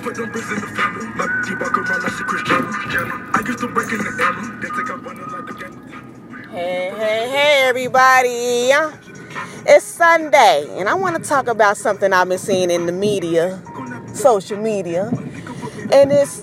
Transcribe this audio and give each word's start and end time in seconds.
put 0.00 0.14
them 0.14 0.30
bricks 0.32 0.50
in 0.50 0.60
the 0.60 0.66
family. 0.68 1.06
My 1.14 1.26
T 1.44 1.54
walk 1.54 1.76
around 1.76 2.02
like 2.02 2.12
she 2.12 2.24
Cristiano. 2.24 2.66
I 3.34 3.42
used 3.46 3.58
to 3.58 3.68
break 3.68 3.92
in 3.92 3.98
the 3.98 4.10
alley. 4.22 4.48
They 4.60 4.68
take 4.68 4.90
out 4.90 5.04
running 5.04 5.26
like 5.28 5.46
the 5.46 5.54
gang. 5.54 6.48
Hey, 6.50 6.90
hey, 6.96 7.28
hey, 7.30 7.62
everybody. 7.64 8.72
It's 9.66 9.84
Sunday, 9.84 10.66
and 10.78 10.88
I 10.88 10.94
want 10.94 11.22
to 11.22 11.28
talk 11.28 11.46
about 11.46 11.76
something 11.76 12.12
I've 12.12 12.28
been 12.28 12.38
seeing 12.38 12.70
in 12.70 12.86
the 12.86 12.92
media, 12.92 13.62
social 14.14 14.56
media, 14.56 15.10
and 15.92 16.10
it's 16.10 16.42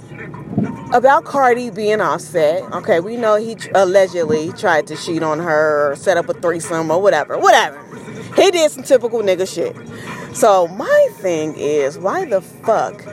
about 0.94 1.26
Cardi 1.26 1.70
B 1.72 1.92
and 1.92 2.02
Offset. 2.02 2.64
Okay, 2.74 3.00
we 3.00 3.18
know 3.18 3.36
he 3.36 3.58
allegedly 3.74 4.54
tried 4.54 4.88
to 4.88 4.96
cheat 4.96 5.24
on 5.24 5.40
her 5.40 5.92
or 5.92 5.96
set 5.96 6.16
up 6.16 6.30
a 6.30 6.34
threesome 6.34 6.92
or 6.92 7.02
whatever, 7.02 7.38
whatever. 7.38 7.84
He 8.36 8.52
did 8.52 8.72
some 8.72 8.84
typical 8.84 9.22
nigga 9.22 9.52
shit. 9.52 9.76
So 10.34 10.68
my 10.68 11.10
thing 11.16 11.56
is, 11.56 11.98
why 11.98 12.26
the 12.26 12.42
fuck 12.42 13.04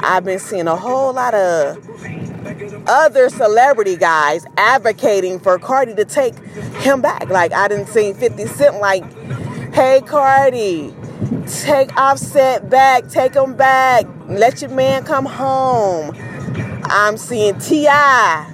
I've 0.00 0.24
been 0.24 0.38
seeing 0.38 0.68
a 0.68 0.76
whole 0.76 1.12
lot 1.12 1.34
of 1.34 1.78
other 2.86 3.28
celebrity 3.28 3.96
guys 3.96 4.46
advocating 4.56 5.40
for 5.40 5.58
Cardi 5.58 5.94
to 5.94 6.04
take 6.04 6.38
him 6.78 7.00
back. 7.00 7.28
Like 7.28 7.52
I 7.52 7.68
didn't 7.68 7.88
see 7.88 8.12
50 8.12 8.46
Cent 8.46 8.76
like, 8.80 9.04
hey 9.72 10.02
Cardi, 10.06 10.94
take 11.46 11.96
Offset 11.96 12.68
back, 12.68 13.08
take 13.08 13.34
him 13.34 13.54
back, 13.54 14.06
let 14.26 14.60
your 14.60 14.70
man 14.70 15.04
come 15.04 15.24
home. 15.24 16.14
I'm 16.84 17.16
seeing 17.16 17.58
T.I. 17.58 18.52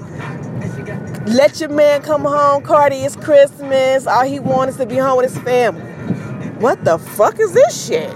Let 1.27 1.61
your 1.61 1.69
man 1.69 2.03
come 2.03 2.23
home, 2.23 2.63
Cardi. 2.63 2.97
It's 2.97 3.15
Christmas. 3.15 4.07
All 4.07 4.25
he 4.25 4.41
wants 4.41 4.75
is 4.75 4.81
to 4.81 4.87
be 4.87 4.97
home 4.97 5.19
with 5.19 5.33
his 5.33 5.43
family. 5.43 5.92
What 6.63 6.85
the 6.85 6.97
fuck 6.97 7.41
is 7.41 7.51
this 7.51 7.89
shit? 7.89 8.13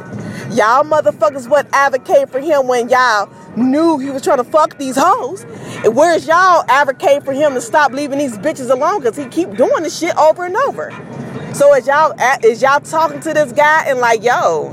Y'all 0.52 0.84
motherfuckers 0.84 1.50
would 1.50 1.66
advocate 1.72 2.30
for 2.30 2.38
him 2.38 2.68
when 2.68 2.88
y'all 2.88 3.28
knew 3.56 3.98
he 3.98 4.08
was 4.10 4.22
trying 4.22 4.36
to 4.36 4.44
fuck 4.44 4.78
these 4.78 4.94
hoes. 4.96 5.42
And 5.84 5.96
where's 5.96 6.28
y'all 6.28 6.64
advocate 6.68 7.24
for 7.24 7.32
him 7.32 7.54
to 7.54 7.60
stop 7.60 7.90
leaving 7.90 8.20
these 8.20 8.38
bitches 8.38 8.70
alone 8.70 9.00
because 9.00 9.16
he 9.16 9.24
keep 9.24 9.56
doing 9.56 9.82
this 9.82 9.98
shit 9.98 10.16
over 10.16 10.44
and 10.44 10.56
over. 10.58 10.92
So 11.54 11.74
is 11.74 11.88
y'all 11.88 12.14
is 12.44 12.62
y'all 12.62 12.78
talking 12.78 13.18
to 13.22 13.34
this 13.34 13.50
guy 13.50 13.86
and 13.88 13.98
like, 13.98 14.22
yo, 14.22 14.72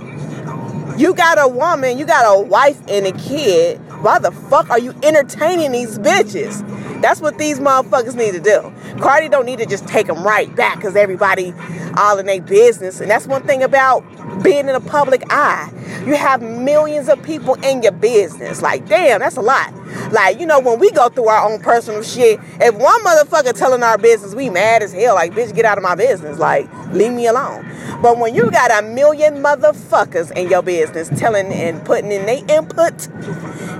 you 0.95 1.15
got 1.15 1.39
a 1.41 1.47
woman, 1.47 1.97
you 1.97 2.05
got 2.05 2.25
a 2.31 2.39
wife 2.43 2.79
and 2.87 3.07
a 3.07 3.11
kid. 3.13 3.79
Why 4.03 4.19
the 4.19 4.31
fuck 4.31 4.69
are 4.69 4.77
you 4.77 4.93
entertaining 5.01 5.71
these 5.71 5.97
bitches? 5.97 6.61
That's 7.03 7.19
what 7.19 7.37
these 7.37 7.59
motherfuckers 7.59 8.15
need 8.15 8.31
to 8.31 8.39
do. 8.39 8.73
Cardi 9.01 9.27
don't 9.27 9.45
need 9.45 9.59
to 9.59 9.65
just 9.65 9.85
take 9.87 10.07
them 10.07 10.23
right 10.23 10.53
back 10.55 10.77
because 10.77 10.95
everybody 10.95 11.53
all 11.97 12.17
in 12.17 12.25
their 12.25 12.41
business. 12.41 13.01
And 13.01 13.11
that's 13.11 13.27
one 13.27 13.43
thing 13.43 13.61
about 13.61 14.01
being 14.41 14.69
in 14.69 14.69
a 14.69 14.79
public 14.79 15.21
eye. 15.29 15.69
You 16.05 16.15
have 16.15 16.41
millions 16.41 17.09
of 17.09 17.21
people 17.21 17.55
in 17.55 17.83
your 17.83 17.91
business. 17.91 18.61
Like, 18.61 18.87
damn, 18.87 19.19
that's 19.19 19.35
a 19.35 19.41
lot. 19.41 19.73
Like, 20.11 20.39
you 20.39 20.45
know, 20.45 20.61
when 20.61 20.79
we 20.79 20.91
go 20.91 21.09
through 21.09 21.27
our 21.27 21.51
own 21.51 21.59
personal 21.61 22.03
shit, 22.03 22.39
if 22.61 22.73
one 22.75 23.03
motherfucker 23.03 23.53
telling 23.53 23.83
our 23.83 23.97
business, 23.97 24.33
we 24.33 24.49
mad 24.49 24.81
as 24.81 24.93
hell. 24.93 25.15
Like, 25.15 25.33
bitch, 25.33 25.53
get 25.53 25.65
out 25.65 25.77
of 25.77 25.83
my 25.83 25.95
business. 25.95 26.39
Like, 26.39 26.71
leave 26.93 27.11
me 27.11 27.27
alone. 27.27 27.69
But 28.01 28.17
when 28.17 28.33
you 28.33 28.49
got 28.49 28.83
a 28.83 28.87
million 28.87 29.35
motherfuckers 29.35 30.31
in 30.37 30.49
your 30.49 30.61
business 30.61 31.09
telling 31.19 31.51
and 31.51 31.83
putting 31.85 32.11
in 32.11 32.25
their 32.25 32.43
input 32.47 33.09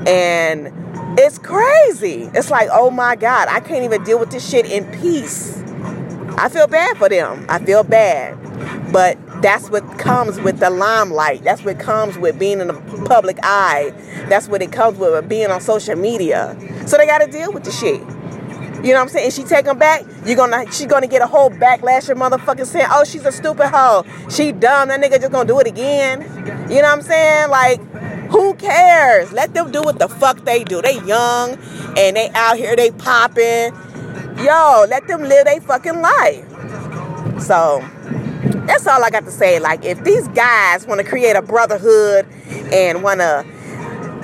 and 0.07 0.71
it's 1.17 1.37
crazy. 1.37 2.29
It's 2.33 2.49
like, 2.49 2.69
oh 2.71 2.89
my 2.89 3.15
God, 3.15 3.47
I 3.49 3.59
can't 3.59 3.83
even 3.83 4.03
deal 4.03 4.19
with 4.19 4.31
this 4.31 4.47
shit 4.47 4.65
in 4.65 4.85
peace. 4.99 5.61
I 6.37 6.49
feel 6.49 6.67
bad 6.67 6.97
for 6.97 7.09
them. 7.09 7.45
I 7.49 7.59
feel 7.59 7.83
bad. 7.83 8.39
But 8.91 9.17
that's 9.41 9.69
what 9.69 9.97
comes 9.97 10.39
with 10.39 10.59
the 10.59 10.69
limelight. 10.69 11.43
That's 11.43 11.63
what 11.63 11.79
comes 11.79 12.17
with 12.17 12.39
being 12.39 12.59
in 12.59 12.67
the 12.67 13.05
public 13.05 13.37
eye. 13.43 13.93
That's 14.29 14.47
what 14.47 14.61
it 14.61 14.71
comes 14.71 14.97
with 14.97 15.27
being 15.27 15.51
on 15.51 15.61
social 15.61 15.95
media. 15.95 16.57
So 16.87 16.97
they 16.97 17.05
got 17.05 17.19
to 17.19 17.31
deal 17.31 17.51
with 17.51 17.63
the 17.63 17.71
shit. 17.71 18.01
You 18.83 18.89
know 18.89 18.95
what 18.95 19.03
I'm 19.03 19.09
saying? 19.09 19.25
And 19.25 19.33
she 19.33 19.43
take 19.43 19.63
them 19.63 19.79
back, 19.79 20.03
you're 20.25 20.35
gonna 20.35 20.69
she's 20.69 20.87
gonna 20.87 21.07
get 21.07 21.21
a 21.21 21.27
whole 21.27 21.49
backlash 21.49 22.09
of 22.09 22.17
motherfucking 22.17 22.65
saying, 22.65 22.87
oh, 22.91 23.05
she's 23.05 23.25
a 23.25 23.31
stupid 23.31 23.69
hoe. 23.69 24.03
She 24.29 24.51
dumb. 24.51 24.89
That 24.89 24.99
nigga 24.99 25.21
just 25.21 25.31
gonna 25.31 25.47
do 25.47 25.57
it 25.61 25.67
again. 25.67 26.21
You 26.69 26.81
know 26.81 26.89
what 26.89 26.97
I'm 26.97 27.01
saying? 27.01 27.49
Like, 27.49 27.79
who 28.33 28.55
cares? 28.55 29.31
Let 29.31 29.53
them 29.53 29.71
do 29.71 29.83
what 29.83 29.99
the 29.99 30.09
fuck 30.09 30.43
they 30.43 30.63
do. 30.63 30.81
They 30.81 30.99
young 31.03 31.51
and 31.95 32.17
they 32.17 32.31
out 32.33 32.57
here, 32.57 32.75
they 32.75 32.89
popping. 32.89 33.71
Yo, 34.43 34.85
let 34.89 35.07
them 35.07 35.21
live 35.21 35.45
their 35.45 35.61
fucking 35.61 36.01
life. 36.01 36.49
So 37.39 37.87
that's 38.65 38.87
all 38.87 39.03
I 39.03 39.11
got 39.11 39.25
to 39.25 39.31
say. 39.31 39.59
Like, 39.59 39.85
if 39.85 40.03
these 40.03 40.27
guys 40.29 40.87
want 40.87 40.99
to 40.99 41.05
create 41.05 41.35
a 41.35 41.43
brotherhood 41.43 42.25
and 42.73 43.03
want 43.03 43.19
to, 43.19 43.45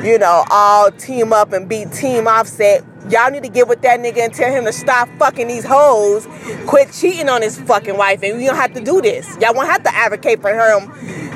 you 0.04 0.18
know, 0.18 0.44
all 0.50 0.90
team 0.92 1.32
up 1.32 1.54
and 1.54 1.70
be 1.70 1.86
team 1.86 2.28
Offset, 2.28 2.84
y'all 3.12 3.30
need 3.30 3.44
to 3.44 3.50
get 3.50 3.68
with 3.68 3.84
that 3.84 4.00
nigga 4.00 4.18
and 4.18 4.34
tell 4.34 4.52
him 4.52 4.66
to 4.66 4.74
stop 4.74 5.08
fucking 5.20 5.48
these 5.48 5.66
hoes, 5.66 6.28
quit 6.66 6.92
cheating 6.92 7.30
on 7.30 7.44
his 7.44 7.60
fucking 7.62 7.96
wife, 7.96 8.24
and 8.24 8.40
we 8.40 8.46
don't 8.46 8.56
have 8.56 8.74
to 8.74 8.82
do 8.82 9.02
this. 9.02 9.38
Y'all 9.40 9.54
won't 9.54 9.70
have 9.70 9.84
to 9.84 9.94
advocate 9.94 10.42
for 10.42 10.50
him 10.50 10.92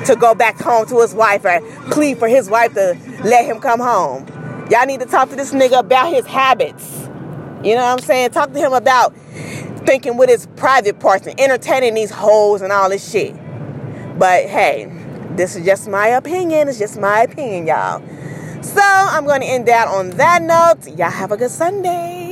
to 0.06 0.16
go 0.16 0.34
back 0.34 0.58
home 0.58 0.86
to 0.86 1.00
his 1.00 1.14
wife 1.14 1.44
or 1.44 1.60
plead 1.90 2.18
for 2.18 2.28
his 2.28 2.48
wife 2.48 2.74
to 2.74 2.98
let 3.24 3.44
him 3.44 3.60
come 3.60 3.80
home. 3.80 4.26
Y'all 4.70 4.86
need 4.86 5.00
to 5.00 5.06
talk 5.06 5.28
to 5.30 5.36
this 5.36 5.52
nigga 5.52 5.80
about 5.80 6.12
his 6.12 6.26
habits. 6.26 7.08
You 7.62 7.74
know 7.74 7.82
what 7.82 7.92
I'm 7.92 7.98
saying? 7.98 8.30
Talk 8.30 8.52
to 8.52 8.58
him 8.58 8.72
about 8.72 9.14
thinking 9.86 10.16
with 10.16 10.28
his 10.28 10.46
private 10.56 11.00
parts 11.00 11.26
and 11.26 11.38
entertaining 11.38 11.94
these 11.94 12.10
hoes 12.10 12.62
and 12.62 12.72
all 12.72 12.88
this 12.88 13.10
shit. 13.10 13.34
But 14.18 14.46
hey, 14.46 14.90
this 15.30 15.56
is 15.56 15.64
just 15.64 15.88
my 15.88 16.08
opinion. 16.08 16.68
It's 16.68 16.78
just 16.78 16.98
my 16.98 17.22
opinion, 17.22 17.66
y'all. 17.66 18.02
So 18.62 18.80
I'm 18.82 19.26
going 19.26 19.40
to 19.42 19.46
end 19.46 19.66
that 19.68 19.88
on 19.88 20.10
that 20.10 20.42
note. 20.42 20.96
Y'all 20.96 21.10
have 21.10 21.32
a 21.32 21.36
good 21.36 21.50
Sunday. 21.50 22.23